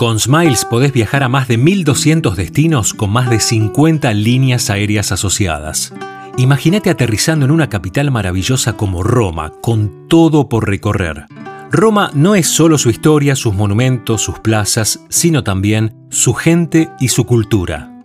[0.00, 5.12] Con Smiles podés viajar a más de 1200 destinos con más de 50 líneas aéreas
[5.12, 5.92] asociadas.
[6.38, 11.26] Imagínate aterrizando en una capital maravillosa como Roma, con todo por recorrer.
[11.70, 17.08] Roma no es solo su historia, sus monumentos, sus plazas, sino también su gente y
[17.08, 18.02] su cultura.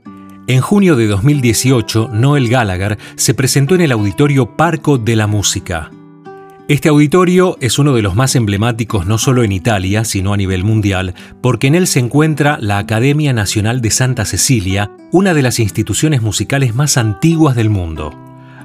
[0.47, 5.91] En junio de 2018, Noel Gallagher se presentó en el Auditorio Parco de la Música.
[6.67, 10.63] Este auditorio es uno de los más emblemáticos no solo en Italia, sino a nivel
[10.63, 15.59] mundial, porque en él se encuentra la Academia Nacional de Santa Cecilia, una de las
[15.59, 18.19] instituciones musicales más antiguas del mundo.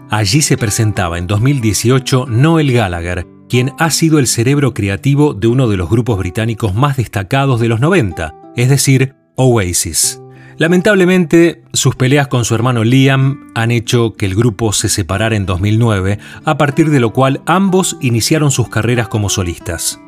[0.09, 5.69] Allí se presentaba en 2018 Noel Gallagher, quien ha sido el cerebro creativo de uno
[5.69, 10.23] de los grupos británicos más destacados de los 90, es decir, Oasis.
[10.61, 15.47] Lamentablemente, sus peleas con su hermano Liam han hecho que el grupo se separara en
[15.47, 19.99] 2009, a partir de lo cual ambos iniciaron sus carreras como solistas.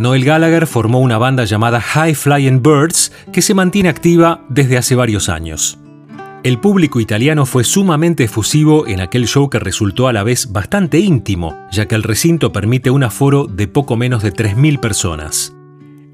[0.00, 4.96] Noel Gallagher formó una banda llamada High Flying Birds que se mantiene activa desde hace
[4.96, 5.78] varios años.
[6.42, 10.98] El público italiano fue sumamente efusivo en aquel show que resultó a la vez bastante
[10.98, 15.54] íntimo, ya que el recinto permite un aforo de poco menos de 3.000 personas.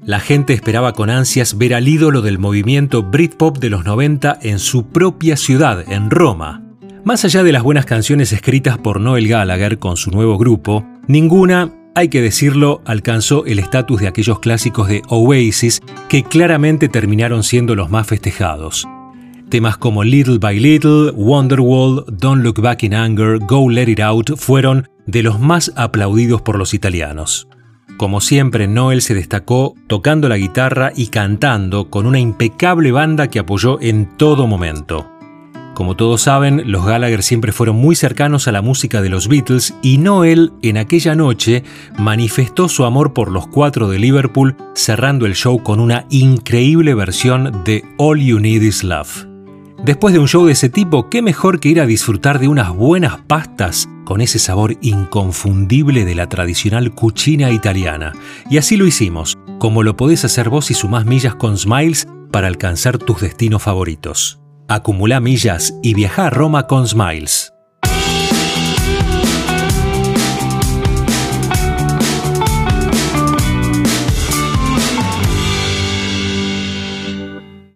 [0.07, 4.57] La gente esperaba con ansias ver al ídolo del movimiento Britpop de los 90 en
[4.57, 6.63] su propia ciudad, en Roma.
[7.03, 11.73] Más allá de las buenas canciones escritas por Noel Gallagher con su nuevo grupo, ninguna,
[11.93, 17.75] hay que decirlo, alcanzó el estatus de aquellos clásicos de Oasis que claramente terminaron siendo
[17.75, 18.87] los más festejados.
[19.49, 24.37] Temas como Little by Little, Wonderwall, Don't Look Back in Anger, Go Let It Out
[24.37, 27.49] fueron de los más aplaudidos por los italianos.
[27.97, 33.39] Como siempre, Noel se destacó tocando la guitarra y cantando con una impecable banda que
[33.39, 35.09] apoyó en todo momento.
[35.73, 39.75] Como todos saben, los Gallagher siempre fueron muy cercanos a la música de los Beatles
[39.81, 41.63] y Noel en aquella noche
[41.97, 47.63] manifestó su amor por los cuatro de Liverpool cerrando el show con una increíble versión
[47.63, 49.36] de All You Need Is Love.
[49.87, 52.75] Después de un show de ese tipo, qué mejor que ir a disfrutar de unas
[52.75, 58.11] buenas pastas con ese sabor inconfundible de la tradicional cucina italiana.
[58.49, 62.47] Y así lo hicimos, como lo podés hacer vos y sumás millas con Smiles para
[62.47, 64.41] alcanzar tus destinos favoritos.
[64.67, 67.53] Acumula millas y viaja a Roma con Smiles.